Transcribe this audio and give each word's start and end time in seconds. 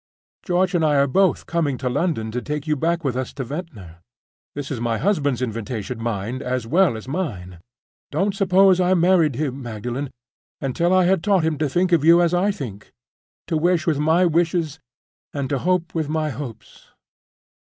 George 0.41 0.73
and 0.73 0.83
I 0.83 0.95
are 0.95 1.05
both 1.05 1.45
coming 1.45 1.77
to 1.77 1.87
London 1.87 2.31
to 2.31 2.41
take 2.41 2.65
you 2.65 2.75
back 2.75 3.03
with 3.03 3.15
us 3.15 3.31
to 3.33 3.43
Ventnor. 3.43 3.97
This 4.55 4.71
is 4.71 4.81
my 4.81 4.97
husband's 4.97 5.43
invitation, 5.43 6.01
mind, 6.01 6.41
as 6.41 6.65
well 6.65 6.97
as 6.97 7.07
mine. 7.07 7.59
Don't 8.09 8.33
suppose 8.35 8.79
I 8.81 8.95
married 8.95 9.35
him, 9.35 9.61
Magdalen, 9.61 10.09
until 10.59 10.91
I 10.91 11.05
had 11.05 11.23
taught 11.23 11.43
him 11.45 11.55
to 11.59 11.69
think 11.69 11.91
of 11.91 12.03
you 12.03 12.19
as 12.19 12.33
I 12.33 12.49
think—to 12.49 13.55
wish 13.55 13.85
with 13.85 13.99
my 13.99 14.25
wishes, 14.25 14.79
and 15.35 15.47
to 15.49 15.59
hope 15.59 15.93
with 15.93 16.09
my 16.09 16.31
hopes. 16.31 16.87